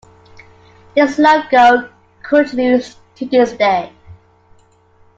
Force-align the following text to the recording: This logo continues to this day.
This 0.95 1.19
logo 1.19 1.91
continues 2.23 2.95
to 3.17 3.25
this 3.27 3.53
day. 3.53 3.93